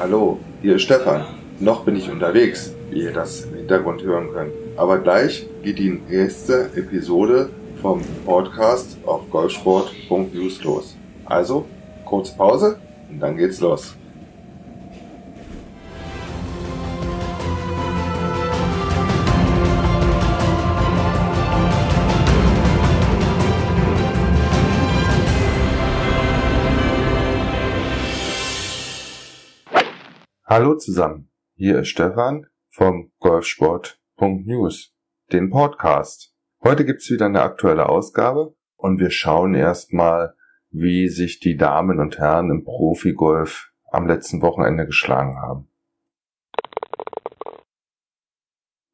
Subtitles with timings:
[0.00, 1.26] Hallo, hier ist Stefan.
[1.58, 4.52] Noch bin ich unterwegs, wie ihr das im Hintergrund hören könnt.
[4.78, 7.50] Aber gleich geht die nächste Episode
[7.82, 10.96] vom Podcast auf golfsport.news los.
[11.26, 11.66] Also,
[12.06, 12.78] kurze Pause
[13.10, 13.94] und dann geht's los.
[30.52, 34.92] Hallo zusammen, hier ist Stefan vom Golfsport.news,
[35.30, 36.34] den Podcast.
[36.64, 40.34] Heute gibt's wieder eine aktuelle Ausgabe und wir schauen erstmal,
[40.70, 45.70] wie sich die Damen und Herren im Profigolf am letzten Wochenende geschlagen haben.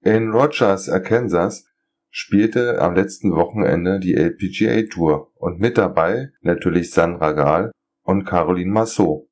[0.02, 1.66] In Rogers, Arkansas
[2.10, 8.70] spielte am letzten Wochenende die LPGA Tour und mit dabei natürlich Sandra Gahl und Caroline
[8.70, 9.26] Massot.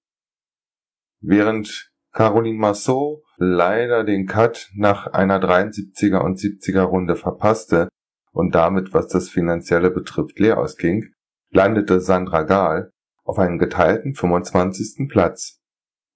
[1.20, 7.89] Während Caroline Massot leider den Cut nach einer 73er und 70er Runde verpasste
[8.30, 11.12] und damit, was das Finanzielle betrifft, leer ausging,
[11.50, 12.92] landete Sandra Gahl
[13.24, 15.08] auf einen geteilten 25.
[15.08, 15.61] Platz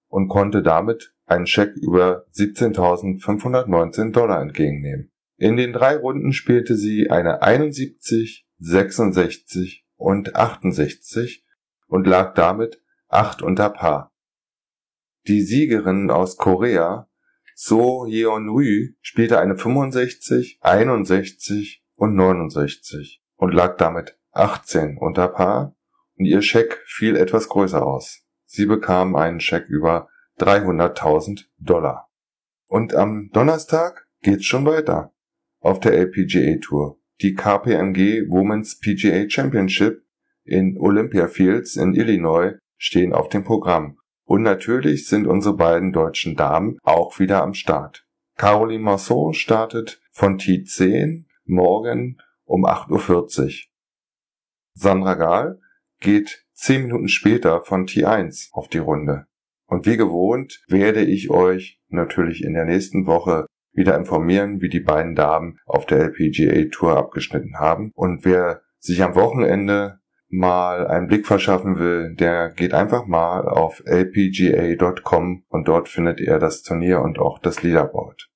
[0.07, 5.11] und konnte damit einen Scheck über 17.519 Dollar entgegennehmen.
[5.37, 11.45] In den drei Runden spielte sie eine 71, 66 und 68
[11.89, 14.13] und lag damit acht unter Paar.
[15.27, 17.09] Die Siegerin aus Korea,
[17.55, 25.77] So Yeon-ryu, spielte eine 65, 61 und 69 und lag damit 18 unter Paar
[26.17, 28.23] und ihr Scheck fiel etwas größer aus.
[28.45, 30.09] Sie bekam einen Scheck über
[30.39, 32.09] 300.000 Dollar.
[32.67, 35.13] Und am Donnerstag geht's schon weiter.
[35.61, 37.01] Auf der LPGA Tour.
[37.21, 40.05] Die KPMG Women's PGA Championship
[40.45, 43.98] in Olympia Fields in Illinois stehen auf dem Programm.
[44.29, 48.07] Und natürlich sind unsere beiden deutschen Damen auch wieder am Start.
[48.37, 53.53] Caroline Marceau startet von T10 morgen um 8.40 Uhr.
[54.75, 55.61] Sandra Gahl
[56.01, 59.25] geht 10 Minuten später von T1 auf die Runde.
[59.67, 64.81] Und wie gewohnt werde ich euch natürlich in der nächsten Woche wieder informieren, wie die
[64.81, 67.93] beiden Damen auf der LPGA Tour abgeschnitten haben.
[67.95, 73.83] Und wer sich am Wochenende mal einen Blick verschaffen will, der geht einfach mal auf
[73.87, 78.29] lpga.com und dort findet er das Turnier und auch das Leaderboard.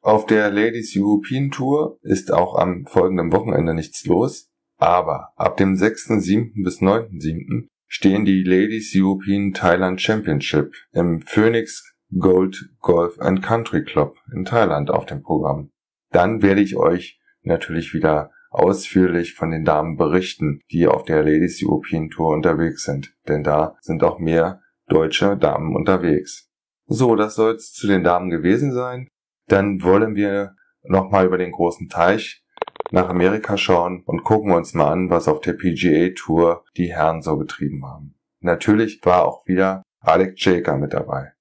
[0.00, 5.74] Auf der Ladies European Tour ist auch am folgenden Wochenende nichts los, aber ab dem
[5.74, 6.64] 6.7.
[6.64, 7.68] bis 9.7.
[7.86, 14.90] stehen die Ladies European Thailand Championship im Phoenix Gold Golf and Country Club in Thailand
[14.90, 15.70] auf dem Programm.
[16.10, 21.62] Dann werde ich euch natürlich wieder ausführlich von den Damen berichten, die auf der Ladies
[21.64, 26.50] European Tour unterwegs sind, denn da sind auch mehr deutsche Damen unterwegs.
[26.86, 29.08] So, das soll es zu den Damen gewesen sein.
[29.48, 32.44] Dann wollen wir nochmal über den großen Teich
[32.90, 37.22] nach Amerika schauen und gucken uns mal an, was auf der PGA Tour die Herren
[37.22, 38.14] so getrieben haben.
[38.40, 41.32] Natürlich war auch wieder Alex Jaker mit dabei.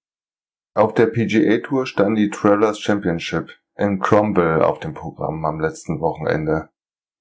[0.73, 5.99] Auf der PGA Tour stand die Travelers Championship in Cromwell auf dem Programm am letzten
[5.99, 6.69] Wochenende.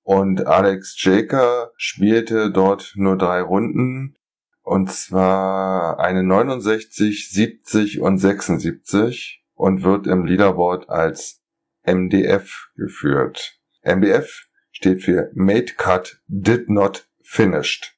[0.03, 4.17] Und Alex Jaker spielte dort nur drei Runden.
[4.63, 11.43] Und zwar eine 69, 70 und 76 und wird im Leaderboard als
[11.85, 13.59] MDF geführt.
[13.83, 17.97] MDF steht für Made Cut Did Not Finished.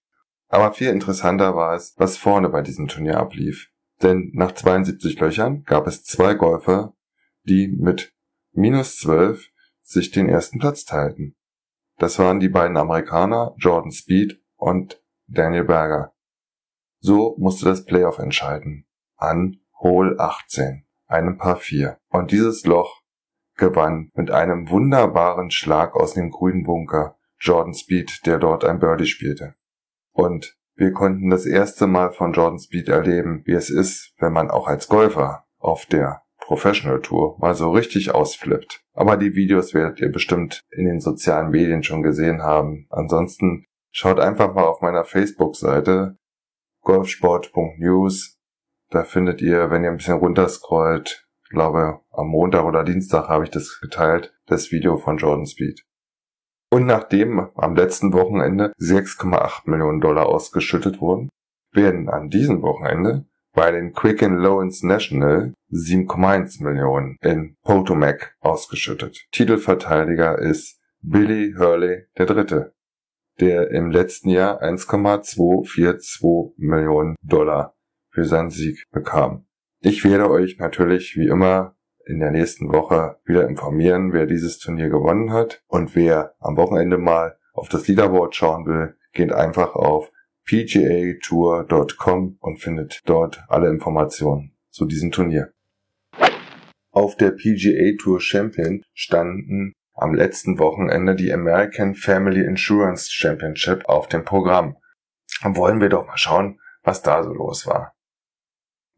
[0.48, 3.70] Aber viel interessanter war es, was vorne bei diesem Turnier ablief.
[4.02, 6.94] Denn nach 72 Löchern gab es zwei Golfer,
[7.44, 8.12] die mit
[8.52, 9.48] minus 12
[9.82, 11.36] sich den ersten Platz teilten.
[12.02, 16.12] Das waren die beiden Amerikaner Jordan Speed und Daniel Berger.
[16.98, 18.88] So musste das Playoff entscheiden.
[19.16, 22.00] An Hole 18, einem Paar 4.
[22.08, 23.02] Und dieses Loch
[23.56, 29.06] gewann mit einem wunderbaren Schlag aus dem grünen Bunker Jordan Speed, der dort ein Birdie
[29.06, 29.54] spielte.
[30.10, 34.50] Und wir konnten das erste Mal von Jordan Speed erleben, wie es ist, wenn man
[34.50, 38.84] auch als Golfer auf der Professional Tour mal so richtig ausflippt.
[38.92, 42.86] Aber die Videos werdet ihr bestimmt in den sozialen Medien schon gesehen haben.
[42.90, 46.18] Ansonsten schaut einfach mal auf meiner Facebook-Seite
[46.82, 48.38] golfsport.news.
[48.90, 53.50] Da findet ihr, wenn ihr ein bisschen runterscrollt, glaube am Montag oder Dienstag habe ich
[53.50, 55.86] das geteilt, das Video von Jordan Speed.
[56.70, 61.30] Und nachdem am letzten Wochenende 6,8 Millionen Dollar ausgeschüttet wurden,
[61.72, 69.26] werden an diesem Wochenende bei den Quicken Loans National 7,1 Millionen in Potomac ausgeschüttet.
[69.32, 72.66] Titelverteidiger ist Billy Hurley III.,
[73.40, 77.74] der im letzten Jahr 1,242 Millionen Dollar
[78.10, 79.46] für seinen Sieg bekam.
[79.80, 81.74] Ich werde euch natürlich wie immer
[82.06, 85.62] in der nächsten Woche wieder informieren, wer dieses Turnier gewonnen hat.
[85.66, 90.10] Und wer am Wochenende mal auf das Leaderboard schauen will, geht einfach auf
[90.44, 95.52] pgatour.com und findet dort alle Informationen zu diesem Turnier.
[96.90, 104.08] Auf der PGA Tour Champion standen am letzten Wochenende die American Family Insurance Championship auf
[104.08, 104.76] dem Programm.
[105.42, 107.94] Wollen wir doch mal schauen, was da so los war.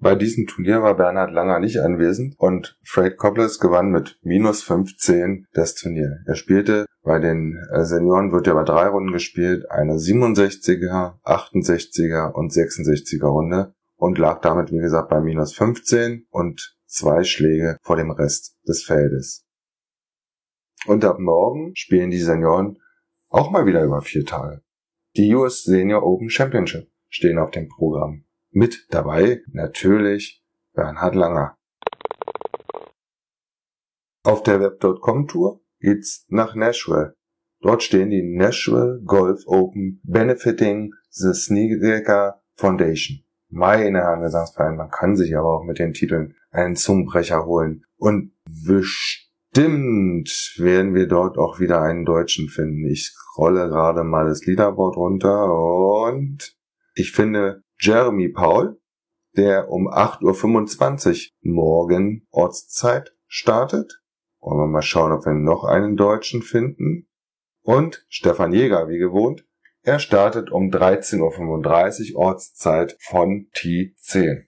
[0.04, 5.46] Bei diesem Turnier war Bernhard Langer nicht anwesend und Fred Copples gewann mit minus 15
[5.54, 6.18] das Turnier.
[6.26, 12.32] Er spielte bei den äh, Senioren wird ja bei drei Runden gespielt, eine 67er, 68er
[12.32, 17.96] und 66er Runde und lag damit, wie gesagt, bei minus 15 und zwei Schläge vor
[17.96, 19.46] dem Rest des Feldes.
[20.84, 22.76] Und ab morgen spielen die Senioren
[23.30, 24.60] auch mal wieder über vier Tage.
[25.16, 28.23] Die US Senior Open Championship stehen auf dem Programm.
[28.56, 31.56] Mit dabei natürlich Bernhard Langer.
[34.22, 37.16] Auf der Web.com Tour geht's nach Nashville.
[37.62, 43.24] Dort stehen die Nashville Golf Open benefiting the Sneaker Foundation.
[43.48, 47.84] Meine Herren Gesangsverein, man kann sich aber auch mit den Titeln einen Zungenbrecher holen.
[47.96, 52.86] Und bestimmt werden wir dort auch wieder einen Deutschen finden.
[52.86, 56.56] Ich scrolle gerade mal das Leaderboard runter und
[56.94, 58.80] ich finde Jeremy Paul,
[59.36, 64.00] der um 8.25 Uhr morgen Ortszeit startet.
[64.40, 67.10] Wollen wir mal schauen, ob wir noch einen Deutschen finden.
[67.62, 69.44] Und Stefan Jäger, wie gewohnt,
[69.82, 74.46] er startet um 13.35 Uhr Ortszeit von T10.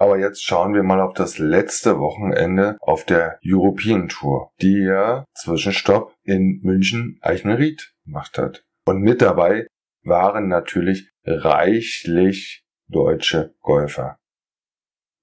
[0.02, 5.26] Aber jetzt schauen wir mal auf das letzte Wochenende auf der European Tour, die ja
[5.36, 8.66] Zwischenstopp in München Eichenried gemacht hat.
[8.86, 9.68] Und mit dabei
[10.04, 14.18] waren natürlich reichlich deutsche Golfer.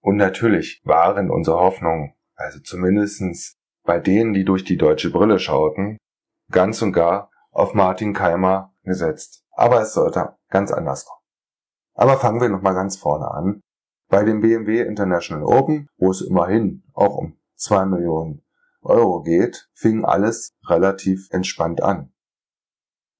[0.00, 5.98] Und natürlich waren unsere Hoffnungen, also zumindestens bei denen, die durch die deutsche Brille schauten,
[6.50, 9.44] ganz und gar auf Martin Keimer gesetzt.
[9.52, 11.22] Aber es sollte ganz anders kommen.
[11.94, 13.60] Aber fangen wir nochmal ganz vorne an.
[14.08, 18.42] Bei dem BMW International Open, wo es immerhin auch um zwei Millionen
[18.80, 22.12] Euro geht, fing alles relativ entspannt an.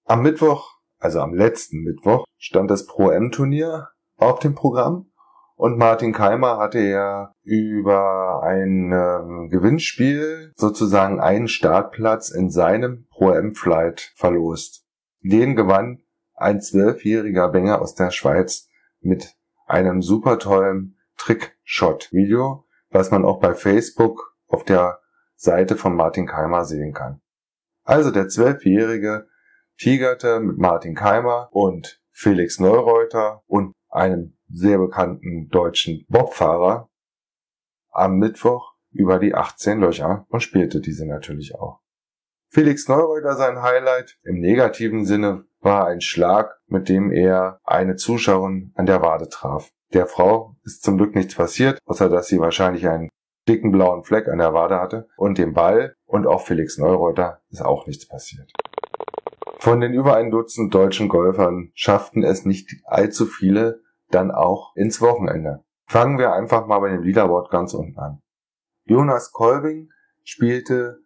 [0.05, 5.11] Am Mittwoch, also am letzten Mittwoch, stand das Pro-M-Turnier auf dem Programm
[5.59, 14.13] und Martin Keimer hatte ja über ein ähm, Gewinnspiel sozusagen einen Startplatz in seinem Pro-M-Flight
[14.15, 14.87] verlost.
[15.21, 16.01] Den gewann
[16.37, 18.69] ein zwölfjähriger Bänger aus der Schweiz
[19.01, 19.35] mit
[19.67, 25.01] einem super tollen Trickshot-Video, was man auch bei Facebook auf der
[25.35, 27.21] Seite von Martin Keimer sehen kann.
[27.83, 29.27] Also der zwölfjährige
[29.77, 36.89] tigerte mit Martin Keimer und Felix Neureuter und einem sehr bekannten deutschen Bobfahrer
[37.91, 41.81] am Mittwoch über die 18 Löcher und spielte diese natürlich auch.
[42.51, 48.73] Felix Neureuter sein Highlight im negativen Sinne war ein Schlag, mit dem er eine Zuschauerin
[48.75, 49.71] an der Wade traf.
[49.93, 53.11] Der Frau ist zum Glück nichts passiert, außer dass sie wahrscheinlich einen
[53.49, 57.63] dicken blauen Fleck an der Wade hatte und dem Ball und auch Felix Neureuter ist
[57.63, 58.51] auch nichts passiert.
[59.59, 65.01] Von den über ein Dutzend deutschen Golfern schafften es nicht allzu viele, dann auch ins
[65.01, 65.65] Wochenende.
[65.87, 68.21] Fangen wir einfach mal bei dem Leaderboard ganz unten an.
[68.85, 69.91] Jonas Kolbing
[70.23, 71.01] spielte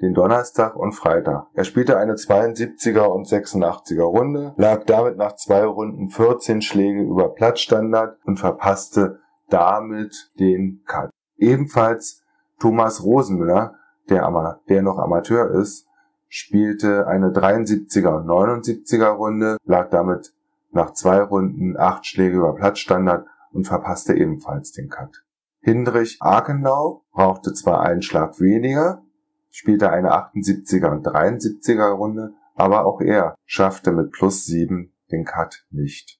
[0.00, 1.46] den Donnerstag und Freitag.
[1.54, 7.28] Er spielte eine 72er und 86er Runde, lag damit nach zwei Runden 14 Schläge über
[7.28, 11.10] Platzstandard und verpasste damit den Cut.
[11.36, 12.22] Ebenfalls
[12.58, 13.74] Thomas Rosenmüller,
[14.08, 15.86] der, der noch Amateur ist,
[16.28, 20.32] spielte eine 73er und 79er Runde, lag damit
[20.72, 25.24] nach zwei Runden acht Schläge über Platzstandard und verpasste ebenfalls den Cut.
[25.60, 29.02] Hindrich Arkenau brauchte zwar einen Schlag weniger,
[29.50, 35.64] spielte eine 78er und 73er Runde, aber auch er schaffte mit plus sieben den Cut
[35.70, 36.18] nicht.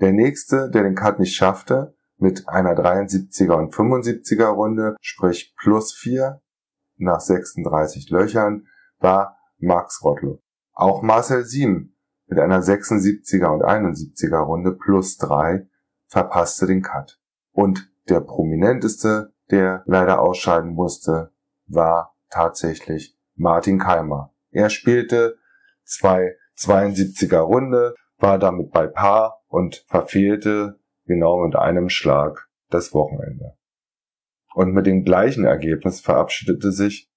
[0.00, 5.92] Der nächste, der den Cut nicht schaffte, mit einer 73er und 75er Runde, sprich plus
[5.94, 6.40] 4
[6.96, 8.66] nach 36 Löchern,
[8.98, 10.40] war Max Rottluff.
[10.72, 11.91] Auch Marcel Siem
[12.32, 15.68] mit einer 76er und 71er Runde plus 3
[16.06, 17.20] verpasste den Cut.
[17.52, 21.34] Und der prominenteste, der leider ausscheiden musste,
[21.66, 24.32] war tatsächlich Martin Keimer.
[24.50, 25.36] Er spielte
[25.84, 33.58] zwei 72er Runde, war damit bei Paar und verfehlte genau mit einem Schlag das Wochenende.
[34.54, 37.12] Und mit dem gleichen Ergebnis verabschiedete sich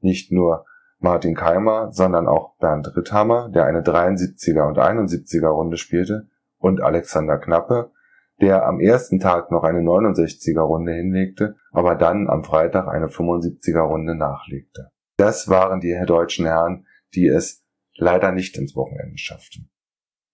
[0.00, 0.66] nicht nur
[1.00, 6.28] Martin Keimer, sondern auch Bernd Ritthammer, der eine 73er und 71er Runde spielte,
[6.58, 7.92] und Alexander Knappe,
[8.40, 13.80] der am ersten Tag noch eine 69er Runde hinlegte, aber dann am Freitag eine 75er
[13.80, 14.90] Runde nachlegte.
[15.16, 17.64] Das waren die deutschen Herren, die es
[17.96, 19.70] leider nicht ins Wochenende schafften.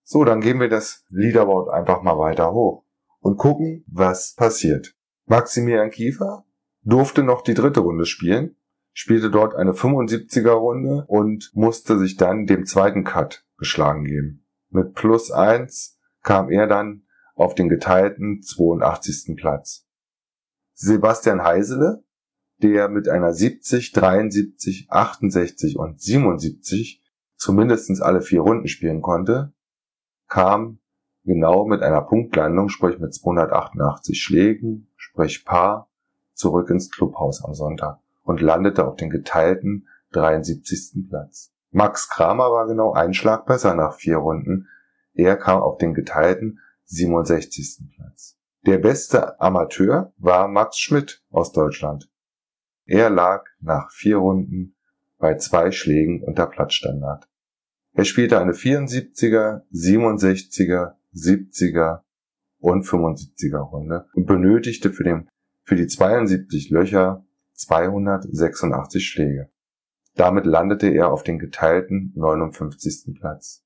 [0.03, 2.85] So, dann gehen wir das Leaderboard einfach mal weiter hoch
[3.21, 4.95] und gucken, was passiert.
[5.27, 6.45] Maximilian Kiefer
[6.83, 8.57] durfte noch die dritte Runde spielen,
[8.95, 14.47] spielte dort eine 75er Runde und musste sich dann dem zweiten Cut geschlagen geben.
[14.71, 17.03] Mit plus eins kam er dann
[17.35, 19.37] auf den geteilten 82.
[19.37, 19.87] Platz.
[20.73, 22.05] Sebastian Heisele,
[22.63, 27.03] der mit einer 70, 73, 68 und 77
[27.37, 29.53] zumindestens alle vier Runden spielen konnte,
[30.29, 30.79] kam
[31.25, 35.91] genau mit einer Punktlandung, sprich mit 288 Schlägen, sprich Paar,
[36.33, 41.09] zurück ins Clubhaus am Sonntag und landete auf den geteilten 73.
[41.09, 41.53] Platz.
[41.71, 44.69] Max Kramer war genau ein Schlag besser nach vier Runden.
[45.13, 47.91] Er kam auf den geteilten 67.
[47.95, 48.39] Platz.
[48.67, 52.09] Der beste Amateur war Max Schmidt aus Deutschland.
[52.87, 54.77] Er lag nach vier Runden
[55.19, 57.29] bei zwei Schlägen unter Platzstandard.
[57.93, 62.01] Er spielte eine 74er, 67er, 70er
[62.59, 65.29] und 75er Runde und benötigte für, den,
[65.63, 67.24] für die 72 Löcher
[67.55, 69.51] 286 Schläge.
[70.15, 73.17] Damit landete er auf den geteilten 59.
[73.19, 73.65] Platz.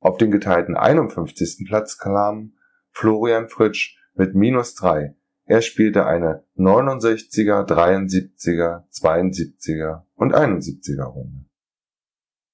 [0.00, 1.66] Auf den geteilten 51.
[1.66, 2.54] Platz kam
[2.90, 5.14] Florian Fritsch mit minus 3.
[5.44, 11.44] Er spielte eine 69er, 73er, 72er und 71er Runde.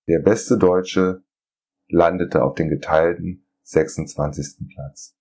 [0.09, 1.23] Der beste Deutsche
[1.89, 4.69] landete auf den geteilten 26.
[4.75, 5.17] Platz.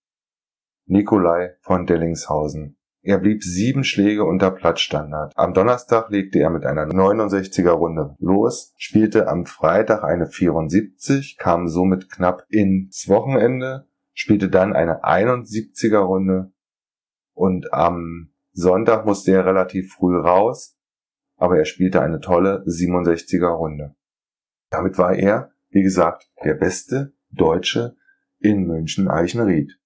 [0.86, 2.77] Nikolai von Dellingshausen.
[3.05, 5.31] Er blieb sieben Schläge unter Platzstandard.
[5.35, 11.67] Am Donnerstag legte er mit einer 69er Runde los, spielte am Freitag eine 74, kam
[11.67, 16.51] somit knapp ins Wochenende, spielte dann eine 71er Runde
[17.35, 20.75] und am Sonntag musste er relativ früh raus,
[21.38, 23.95] aber er spielte eine tolle 67er Runde.
[24.71, 27.95] Damit war er, wie gesagt, der beste Deutsche
[28.39, 29.79] in München-Eichenried.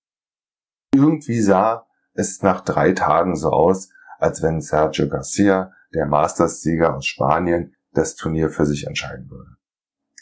[0.95, 1.85] Irgendwie sah
[2.19, 8.15] es nach drei Tagen so aus, als wenn Sergio Garcia, der Masters-Sieger aus Spanien, das
[8.15, 9.51] Turnier für sich entscheiden würde.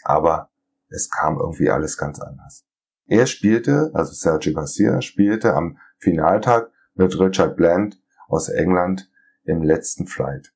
[0.04, 0.50] Aber
[0.90, 2.66] es kam irgendwie alles ganz anders.
[3.08, 9.10] Er spielte, also Sergio Garcia, spielte am Finaltag mit Richard Bland aus England
[9.44, 10.54] im letzten Flight.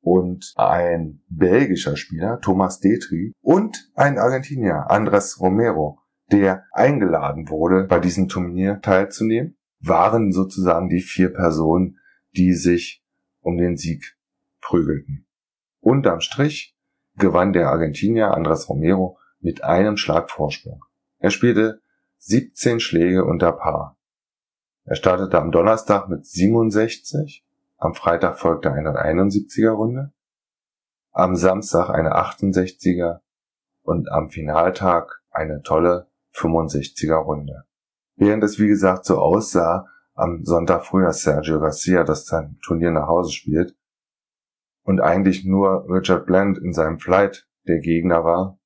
[0.00, 6.00] Und ein belgischer Spieler, Thomas Detri, und ein Argentinier, Andres Romero,
[6.32, 11.98] der eingeladen wurde, bei diesem Turnier teilzunehmen, waren sozusagen die vier Personen,
[12.36, 13.02] die sich
[13.40, 14.16] um den Sieg
[14.60, 15.26] prügelten.
[15.80, 16.76] Unterm Strich
[17.16, 20.84] gewann der Argentinier Andres Romero mit einem Schlag Vorsprung.
[21.18, 21.80] Er spielte
[22.18, 23.98] 17 Schläge unter Paar.
[24.84, 27.44] Er startete am Donnerstag mit 67,
[27.78, 30.12] am Freitag folgte eine 71er Runde,
[31.12, 33.20] am Samstag eine 68er
[33.82, 37.64] und am Finaltag eine tolle 65er Runde.
[38.20, 42.90] Während es wie gesagt so aussah, am Sonntag früh, dass Sergio Garcia das sein Turnier
[42.90, 43.74] nach Hause spielt
[44.82, 48.58] und eigentlich nur Richard Bland in seinem Flight der Gegner war,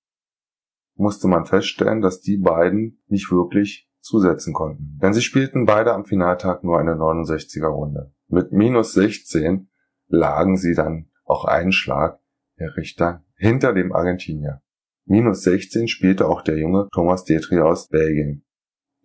[0.97, 4.99] musste man feststellen, dass die beiden nicht wirklich zusetzen konnten.
[5.01, 8.13] Denn sie spielten beide am Finaltag nur eine 69er Runde.
[8.27, 9.69] Mit minus 16
[10.09, 12.19] lagen sie dann auch einen Schlag
[12.59, 14.63] der Richter hinter dem Argentinier.
[15.05, 18.45] Minus 16 spielte auch der junge Thomas Detri aus Belgien,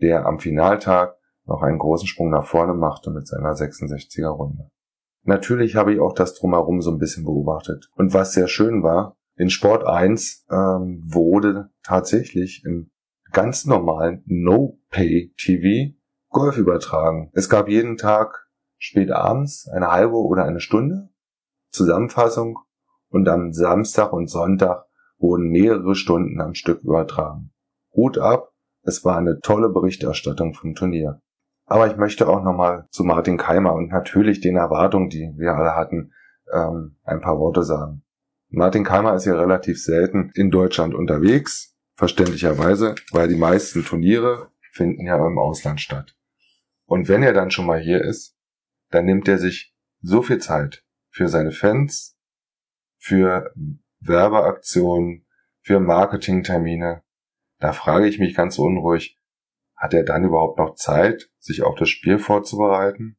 [0.01, 1.15] der am Finaltag
[1.45, 4.69] noch einen großen Sprung nach vorne machte mit seiner 66er Runde.
[5.23, 7.89] Natürlich habe ich auch das drumherum so ein bisschen beobachtet.
[7.95, 12.91] Und was sehr schön war, in Sport 1 ähm, wurde tatsächlich im
[13.31, 15.95] ganz normalen No-Pay-TV
[16.29, 17.31] Golf übertragen.
[17.33, 21.09] Es gab jeden Tag spät abends eine halbe oder eine Stunde
[21.71, 22.59] Zusammenfassung
[23.09, 24.85] und am Samstag und Sonntag
[25.17, 27.51] wurden mehrere Stunden am Stück übertragen.
[27.93, 28.48] Hut ab
[28.83, 31.21] Es war eine tolle Berichterstattung vom Turnier.
[31.65, 35.75] Aber ich möchte auch nochmal zu Martin Keimer und natürlich den Erwartungen, die wir alle
[35.75, 36.13] hatten,
[36.51, 38.03] ähm, ein paar Worte sagen.
[38.49, 45.05] Martin Keimer ist ja relativ selten in Deutschland unterwegs, verständlicherweise, weil die meisten Turniere finden
[45.05, 46.15] ja im Ausland statt.
[46.85, 48.35] Und wenn er dann schon mal hier ist,
[48.89, 52.17] dann nimmt er sich so viel Zeit für seine Fans,
[52.97, 53.53] für
[53.99, 55.27] Werbeaktionen,
[55.61, 57.03] für Marketingtermine.
[57.59, 59.17] Da frage ich mich ganz unruhig,
[59.75, 63.17] hat er dann überhaupt noch Zeit, sich auf das Spiel vorzubereiten?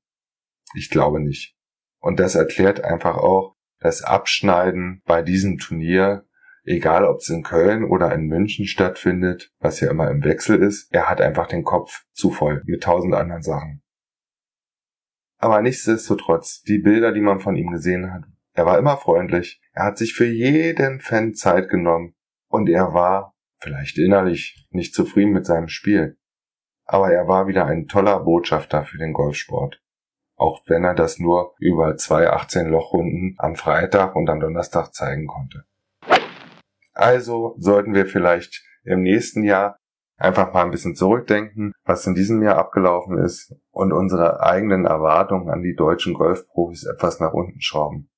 [0.74, 1.56] Ich glaube nicht.
[2.00, 6.26] Und das erklärt einfach auch das Abschneiden bei diesem Turnier,
[6.64, 10.92] egal ob es in Köln oder in München stattfindet, was ja immer im Wechsel ist.
[10.92, 13.82] Er hat einfach den Kopf zu voll mit tausend anderen Sachen.
[15.38, 19.86] Aber nichtsdestotrotz, die Bilder, die man von ihm gesehen hat, er war immer freundlich, er
[19.86, 22.14] hat sich für jeden Fan Zeit genommen
[22.48, 26.18] und er war vielleicht innerlich nicht zufrieden mit seinem Spiel.
[26.84, 29.80] Aber er war wieder ein toller Botschafter für den Golfsport
[30.40, 35.64] auch wenn er das nur über zwei 18-Loch-Runden am Freitag und am Donnerstag zeigen konnte.
[36.94, 39.76] Also sollten wir vielleicht im nächsten Jahr
[40.16, 45.50] einfach mal ein bisschen zurückdenken, was in diesem Jahr abgelaufen ist und unsere eigenen Erwartungen
[45.50, 48.08] an die deutschen Golfprofis etwas nach unten schrauben.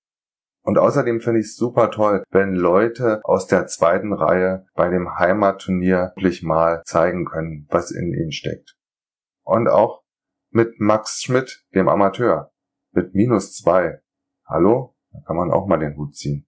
[0.65, 5.19] Und außerdem finde ich es super toll, wenn Leute aus der zweiten Reihe bei dem
[5.19, 8.77] Heimatturnier wirklich mal zeigen können, was in ihnen steckt.
[9.43, 10.03] Und auch
[10.51, 12.53] mit Max Schmidt, dem Amateur,
[12.93, 14.01] mit minus zwei.
[14.47, 14.95] Hallo?
[15.11, 16.47] Da kann man auch mal den Hut ziehen.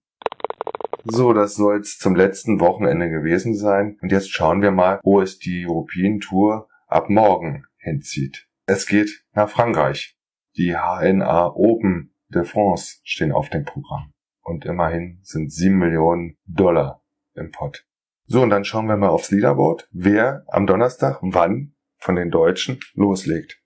[1.03, 3.97] So, das soll es zum letzten Wochenende gewesen sein.
[4.01, 8.47] Und jetzt schauen wir mal, wo es die European Tour ab morgen hinzieht.
[8.65, 10.17] Es geht nach Frankreich.
[10.57, 14.13] Die HNA Open de France stehen auf dem Programm.
[14.41, 17.01] Und immerhin sind sieben Millionen Dollar
[17.33, 17.85] im Pott.
[18.27, 22.79] So, und dann schauen wir mal aufs Leaderboard, wer am Donnerstag wann von den Deutschen
[22.93, 23.59] loslegt.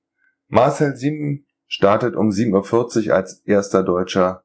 [0.47, 4.43] Marcel Sieben startet um 7.40 Uhr als erster Deutscher,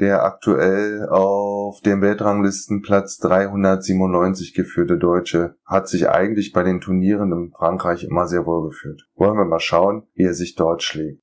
[0.00, 7.52] der aktuell auf dem Weltranglistenplatz 397 geführte Deutsche, hat sich eigentlich bei den Turnieren in
[7.56, 9.06] Frankreich immer sehr wohl gefühlt.
[9.14, 11.22] Wollen wir mal schauen, wie er sich dort schlägt.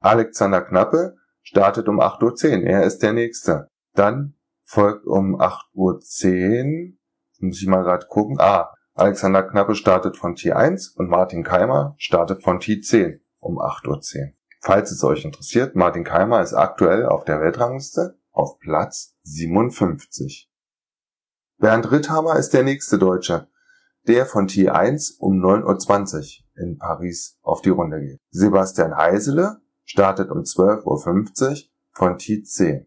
[0.00, 3.70] Alexander Knappe startet um 8.10 Uhr, er ist der Nächste.
[3.94, 6.92] Dann folgt um 8.10 Uhr,
[7.40, 12.42] muss ich mal gerade gucken, ah, Alexander Knappe startet von T1 und Martin Keimer startet
[12.42, 14.32] von T10 um 8.10 Uhr.
[14.60, 20.50] Falls es euch interessiert, Martin Keimer ist aktuell auf der Weltrangliste auf Platz 57.
[21.58, 23.48] Bernd Ritthammer ist der nächste Deutsche,
[24.06, 28.20] der von T1 um 9.20 Uhr in Paris auf die Runde geht.
[28.30, 31.58] Sebastian Heisele startet um 12.50 Uhr
[31.92, 32.86] von T10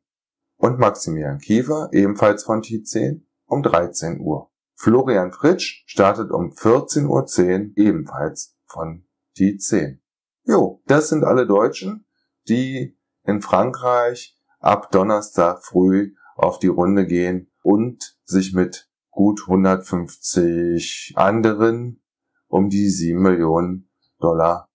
[0.57, 4.51] und Maximilian Kiefer ebenfalls von T10 um 13 Uhr.
[4.75, 9.05] Florian Fritsch startet um 14.10 Uhr ebenfalls von
[9.37, 9.99] T10.
[10.43, 12.05] Jo, das sind alle Deutschen,
[12.47, 21.13] die in Frankreich ab Donnerstag früh auf die Runde gehen und sich mit gut 150
[21.15, 22.01] anderen
[22.47, 24.69] um die 7 Millionen Dollar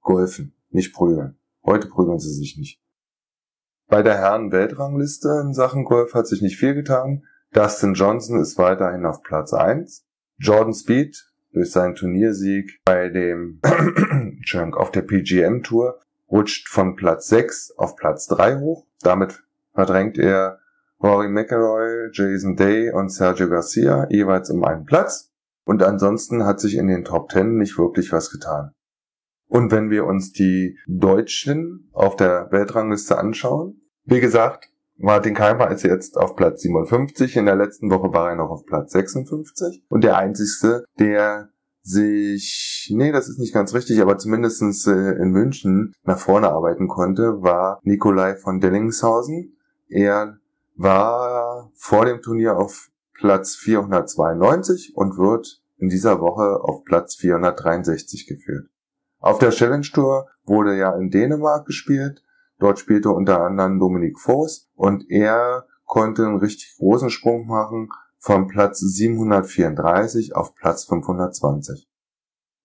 [0.00, 1.38] golfen, nicht prügeln.
[1.64, 2.80] Heute prügeln sie sich nicht.
[3.88, 7.24] Bei der Herren-Weltrangliste in Sachen Golf hat sich nicht viel getan.
[7.52, 10.04] Dustin Johnson ist weiterhin auf Platz 1.
[10.38, 13.60] Jordan Speed durch seinen Turniersieg bei dem
[14.72, 18.86] auf der PGM Tour rutscht von Platz 6 auf Platz 3 hoch.
[19.00, 20.58] Damit verdrängt er
[21.02, 25.30] Rory McIlroy, Jason Day und Sergio Garcia jeweils um einen Platz.
[25.64, 28.72] Und ansonsten hat sich in den Top 10 nicht wirklich was getan.
[29.54, 35.84] Und wenn wir uns die Deutschen auf der Weltrangliste anschauen, wie gesagt, Martin Keimer ist
[35.84, 37.36] jetzt auf Platz 57.
[37.36, 39.84] In der letzten Woche war er noch auf Platz 56.
[39.88, 41.50] Und der einzigste, der
[41.82, 46.88] sich, nee, das ist nicht ganz richtig, aber zumindestens äh, in München nach vorne arbeiten
[46.88, 49.56] konnte, war Nikolai von Dellingshausen.
[49.86, 50.36] Er
[50.74, 58.26] war vor dem Turnier auf Platz 492 und wird in dieser Woche auf Platz 463
[58.26, 58.66] geführt.
[59.24, 62.24] Auf der Challenge Tour wurde ja in Dänemark gespielt
[62.58, 68.46] Dort spielte unter anderem Dominik Voss und er konnte einen richtig großen Sprung machen von
[68.46, 71.88] Platz 734 auf Platz 520.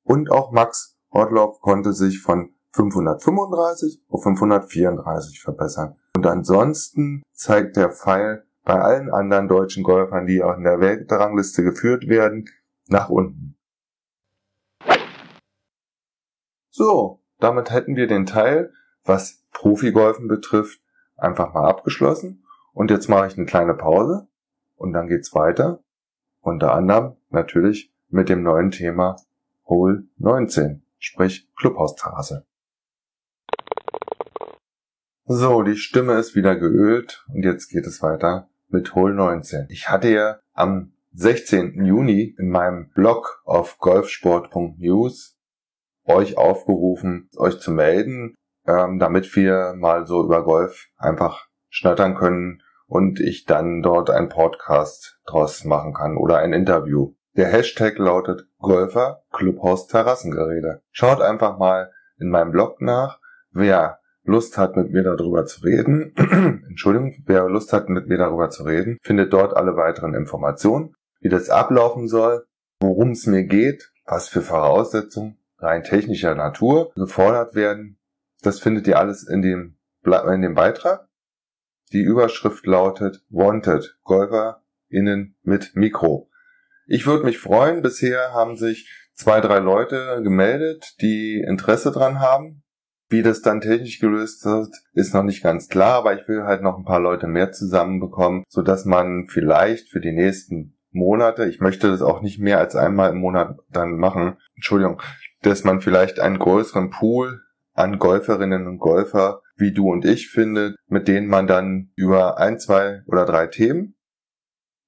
[0.04, 5.96] Und auch Max Hortloff konnte sich von 535 auf 534 verbessern.
[6.16, 11.64] Und ansonsten zeigt der Pfeil bei allen anderen deutschen Golfern, die auch in der Weltrangliste
[11.64, 12.46] geführt werden,
[12.88, 13.59] nach unten.
[16.70, 18.72] So, damit hätten wir den Teil
[19.04, 20.82] was Profigolfen betrifft,
[21.18, 22.46] einfach mal abgeschlossen.
[22.74, 24.28] Und jetzt mache ich eine kleine Pause
[24.76, 25.84] und dann geht's weiter.
[26.42, 29.18] Unter anderem natürlich mit dem neuen Thema
[29.68, 32.46] Hole 19, sprich Clubhausterrasse.
[35.26, 39.68] So, die Stimme ist wieder geölt und jetzt geht es weiter mit Hole 19.
[39.70, 41.86] Ich hatte ja am 16.
[41.86, 45.39] Juni in meinem Blog auf golfsport.news
[46.10, 48.36] euch aufgerufen, euch zu melden,
[48.68, 54.30] ähm, damit wir mal so über Golf einfach schnattern können und ich dann dort einen
[54.30, 57.14] Podcast draus machen kann oder ein Interview.
[57.38, 60.82] Der Hashtag lautet Golfer Clubhaus Terrassengeräte.
[60.92, 63.20] Schaut einfach mal in meinem Blog nach,
[63.52, 66.14] wer Lust hat, mit mir darüber zu reden,
[66.70, 71.30] Entschuldigung, wer Lust hat, mit mir darüber zu reden, findet dort alle weiteren Informationen, wie
[71.30, 72.46] das ablaufen soll,
[72.80, 78.00] worum es mir geht, was für Voraussetzungen rein technischer Natur gefordert werden.
[78.42, 81.08] Das findet ihr alles in dem, in dem Beitrag.
[81.92, 86.30] Die Überschrift lautet Wanted Golfer innen mit Mikro.
[86.88, 87.82] Ich würde mich freuen.
[87.82, 92.64] Bisher haben sich zwei, drei Leute gemeldet, die Interesse dran haben.
[93.10, 96.62] Wie das dann technisch gelöst wird, ist noch nicht ganz klar, aber ich will halt
[96.62, 101.60] noch ein paar Leute mehr zusammenbekommen, so dass man vielleicht für die nächsten Monate, ich
[101.60, 105.02] möchte das auch nicht mehr als einmal im Monat dann machen, Entschuldigung,
[105.42, 107.42] dass man vielleicht einen größeren Pool
[107.74, 112.60] an Golferinnen und Golfer wie du und ich findet, mit denen man dann über ein,
[112.60, 113.96] zwei oder drei Themen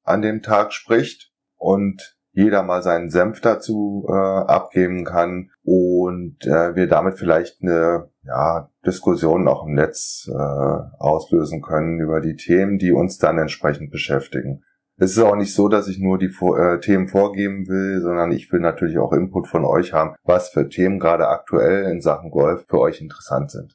[0.04, 6.76] an dem Tag spricht und jeder mal seinen Senf dazu äh, abgeben kann und äh,
[6.76, 12.78] wir damit vielleicht eine ja, Diskussion auch im Netz äh, auslösen können über die Themen,
[12.78, 14.64] die uns dann entsprechend beschäftigen.
[15.02, 18.52] Es ist auch nicht so, dass ich nur die äh, Themen vorgeben will, sondern ich
[18.52, 22.66] will natürlich auch Input von euch haben, was für Themen gerade aktuell in Sachen Golf
[22.68, 23.74] für euch interessant sind.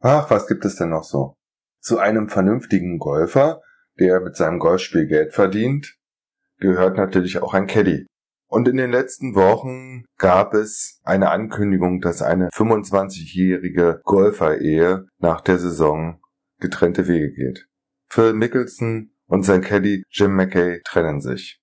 [0.00, 1.36] Ach, was gibt es denn noch so?
[1.80, 3.62] Zu einem vernünftigen Golfer,
[4.00, 5.94] der mit seinem Golfspiel Geld verdient,
[6.58, 8.08] gehört natürlich auch ein Caddy.
[8.48, 15.58] Und in den letzten Wochen gab es eine Ankündigung, dass eine 25-jährige Golfer-Ehe nach der
[15.58, 16.20] Saison
[16.58, 17.68] getrennte Wege geht.
[18.08, 21.60] Phil Mickelson und sein Caddy Jim McKay trennen sich.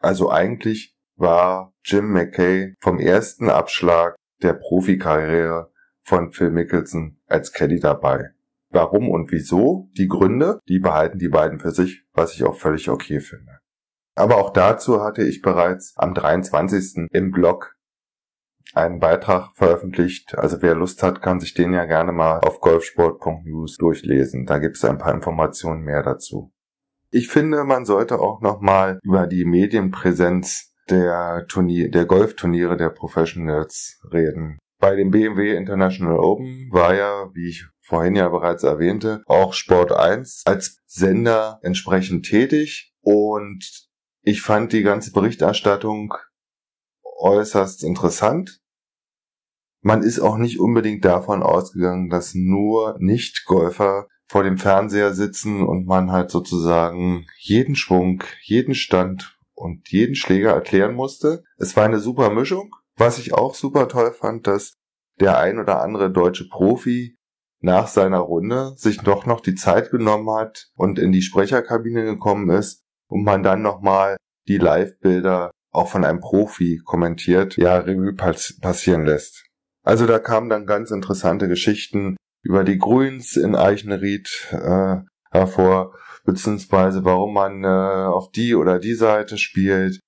[0.00, 5.72] Also eigentlich war Jim McKay vom ersten Abschlag der Profikarriere
[6.02, 8.30] von Phil Mickelson als Caddy dabei.
[8.70, 9.88] Warum und wieso?
[9.96, 13.60] Die Gründe, die behalten die beiden für sich, was ich auch völlig okay finde.
[14.16, 17.08] Aber auch dazu hatte ich bereits am 23.
[17.10, 17.74] im Blog
[18.74, 20.36] einen Beitrag veröffentlicht.
[20.36, 24.46] Also wer Lust hat, kann sich den ja gerne mal auf golfsport.news durchlesen.
[24.46, 26.52] Da gibt es ein paar Informationen mehr dazu.
[27.16, 34.58] Ich finde, man sollte auch nochmal über die Medienpräsenz der der Golfturniere der Professionals reden.
[34.80, 39.92] Bei dem BMW International Open war ja, wie ich vorhin ja bereits erwähnte, auch Sport
[39.92, 43.64] 1 als Sender entsprechend tätig und
[44.22, 46.14] ich fand die ganze Berichterstattung
[47.20, 48.58] äußerst interessant.
[49.82, 55.86] Man ist auch nicht unbedingt davon ausgegangen, dass nur Nicht-Golfer vor dem Fernseher sitzen und
[55.86, 61.44] man halt sozusagen jeden Schwung, jeden Stand und jeden Schläger erklären musste.
[61.58, 62.74] Es war eine super Mischung.
[62.96, 64.74] Was ich auch super toll fand, dass
[65.20, 67.16] der ein oder andere deutsche Profi
[67.60, 72.50] nach seiner Runde sich doch noch die Zeit genommen hat und in die Sprecherkabine gekommen
[72.50, 74.16] ist und man dann nochmal
[74.48, 79.46] die Live-Bilder auch von einem Profi kommentiert, ja, Revue passieren lässt.
[79.82, 84.96] Also da kamen dann ganz interessante Geschichten über die Grüns in Eichenried äh,
[85.30, 89.98] hervor, beziehungsweise warum man äh, auf die oder die Seite spielt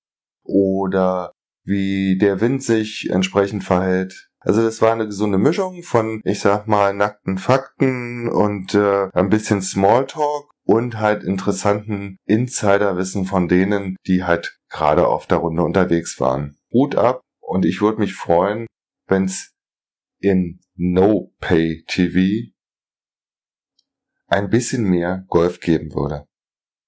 [0.43, 1.33] oder
[1.65, 4.29] wie der Wind sich entsprechend verhält.
[4.39, 9.29] Also das war eine gesunde Mischung von, ich sag mal, nackten Fakten und äh, ein
[9.29, 16.19] bisschen Smalltalk und halt interessanten Insiderwissen von denen, die halt gerade auf der Runde unterwegs
[16.19, 16.55] waren.
[16.71, 18.67] Hut ab und ich würde mich freuen,
[19.07, 19.51] wenn's
[20.19, 22.51] in No Pay TV
[24.27, 26.27] ein bisschen mehr Golf geben würde.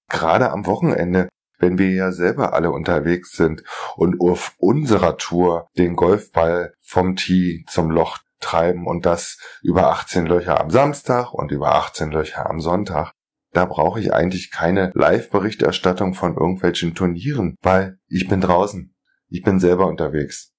[0.09, 3.63] Gerade am Wochenende, wenn wir ja selber alle unterwegs sind
[3.95, 10.27] und auf unserer Tour den Golfball vom Tee zum Loch treiben und das über 18
[10.27, 13.13] Löcher am Samstag und über 18 Löcher am Sonntag,
[13.53, 18.93] da brauche ich eigentlich keine Live-Berichterstattung von irgendwelchen Turnieren, weil ich bin draußen.
[19.29, 20.53] Ich bin selber unterwegs.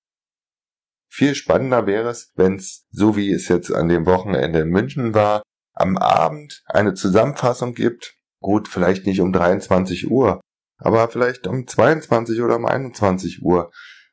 [1.11, 5.13] Viel spannender wäre es, wenn es, so wie es jetzt an dem Wochenende in München
[5.13, 5.43] war,
[5.75, 8.15] am Abend eine Zusammenfassung gibt.
[8.41, 10.41] Gut, vielleicht nicht um 23 Uhr,
[10.79, 13.71] aber vielleicht um 22 oder um 21 Uhr.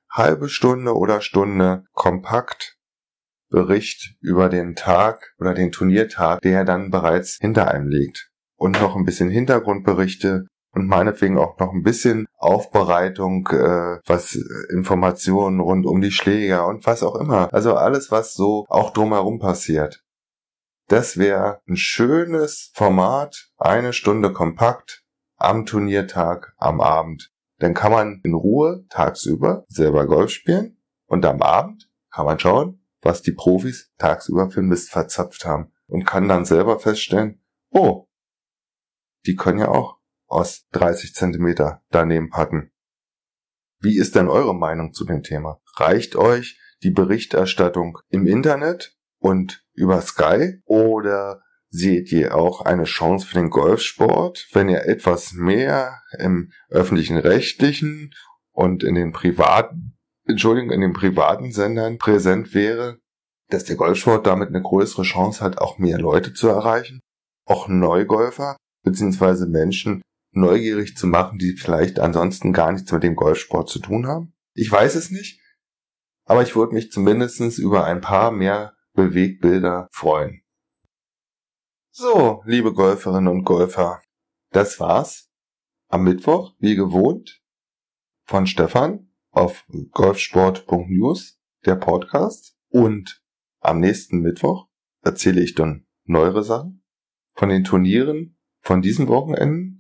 [0.10, 2.77] Halbe Stunde oder Stunde kompakt
[3.49, 8.95] Bericht über den Tag oder den Turniertag, der dann bereits hinter einem liegt und noch
[8.95, 14.35] ein bisschen Hintergrundberichte und meinetwegen auch noch ein bisschen Aufbereitung, äh, was
[14.69, 17.51] Informationen rund um die Schläger und was auch immer.
[17.51, 20.03] Also alles, was so auch drumherum passiert.
[20.87, 25.03] Das wäre ein schönes Format, eine Stunde kompakt
[25.37, 27.31] am Turniertag, am Abend.
[27.57, 32.85] Dann kann man in Ruhe tagsüber selber Golf spielen und am Abend kann man schauen,
[33.01, 38.05] was die Profis tagsüber für Mist verzapft haben und kann dann selber feststellen, oh,
[39.25, 39.96] die können ja auch
[40.27, 42.71] aus 30 Zentimeter daneben packen.
[43.79, 45.61] Wie ist denn eure Meinung zu dem Thema?
[45.75, 53.27] Reicht euch die Berichterstattung im Internet und über Sky oder seht ihr auch eine Chance
[53.27, 58.13] für den Golfsport, wenn ihr etwas mehr im öffentlichen rechtlichen
[58.51, 62.99] und in den privaten, Entschuldigung, in den privaten Sendern präsent wäre,
[63.49, 66.99] dass der Golfsport damit eine größere Chance hat, auch mehr Leute zu erreichen,
[67.45, 73.69] auch Neugolfer beziehungsweise Menschen neugierig zu machen, die vielleicht ansonsten gar nichts mit dem Golfsport
[73.69, 74.33] zu tun haben?
[74.53, 75.41] Ich weiß es nicht,
[76.25, 80.41] aber ich würde mich zumindestens über ein paar mehr Bewegbilder freuen.
[81.91, 84.01] So, liebe Golferinnen und Golfer,
[84.51, 85.31] das war's
[85.87, 87.41] am Mittwoch, wie gewohnt,
[88.25, 92.55] von Stefan auf golfsport.news, der Podcast.
[92.69, 93.23] Und
[93.59, 94.67] am nächsten Mittwoch
[95.01, 96.83] erzähle ich dann neuere Sachen
[97.33, 99.76] von den Turnieren von diesen Wochenenden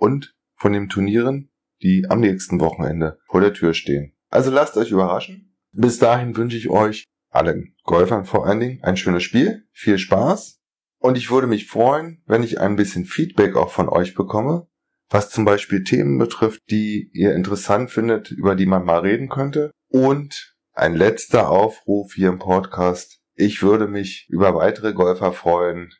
[0.00, 1.50] und von den Turnieren,
[1.82, 4.14] die am nächsten Wochenende vor der Tür stehen.
[4.28, 5.56] Also lasst euch überraschen.
[5.72, 10.60] Bis dahin wünsche ich euch allen Golfern vor allen Dingen ein schönes Spiel, viel Spaß
[11.00, 14.68] und ich würde mich freuen, wenn ich ein bisschen Feedback auch von euch bekomme,
[15.08, 19.70] was zum Beispiel Themen betrifft, die ihr interessant findet, über die man mal reden könnte.
[19.88, 23.18] Und ein letzter Aufruf hier im Podcast.
[23.34, 25.90] Ich würde mich über weitere Golfer freuen,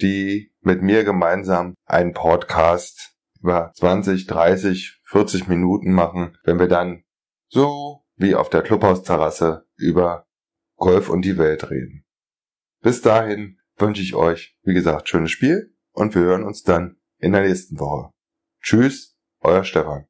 [0.00, 7.04] die mit mir gemeinsam einen Podcast über 20, 30, 40 Minuten machen, wenn wir dann
[7.46, 10.26] so wie auf der Clubhausterrasse über
[10.74, 12.04] Golf und die Welt reden.
[12.82, 17.30] Bis dahin wünsche ich euch, wie gesagt, schönes Spiel und wir hören uns dann in
[17.30, 18.10] der nächsten Woche.
[18.60, 20.06] Tschüss, euer Stefan.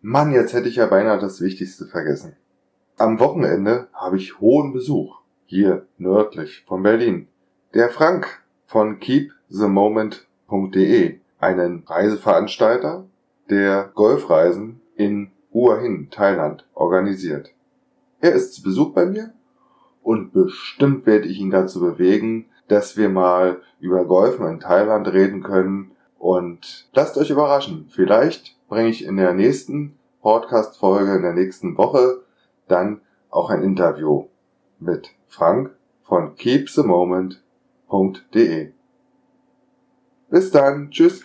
[0.00, 2.36] Mann, jetzt hätte ich ja beinahe das Wichtigste vergessen.
[2.98, 7.26] Am Wochenende habe ich hohen Besuch, hier nördlich von Berlin.
[7.74, 8.26] Der Frank
[8.66, 13.06] von keepthemoment.de, einen Reiseveranstalter,
[13.48, 15.80] der Golfreisen in Hua
[16.10, 17.54] Thailand, organisiert.
[18.20, 19.32] Er ist zu Besuch bei mir
[20.02, 25.42] und bestimmt werde ich ihn dazu bewegen, dass wir mal über Golfen in Thailand reden
[25.42, 27.86] können und lasst euch überraschen.
[27.88, 32.20] Vielleicht bringe ich in der nächsten Podcast-Folge in der nächsten Woche
[32.68, 34.26] dann auch ein Interview
[34.78, 35.70] mit Frank
[36.02, 37.41] von keepthemoment.de.
[40.30, 41.22] Bis dann, tschüss.